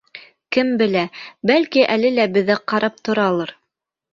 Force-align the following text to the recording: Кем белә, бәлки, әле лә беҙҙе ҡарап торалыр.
Кем 0.55 0.71
белә, 0.81 1.03
бәлки, 1.51 1.83
әле 1.99 2.13
лә 2.17 2.25
беҙҙе 2.39 2.59
ҡарап 2.73 2.99
торалыр. 3.11 3.57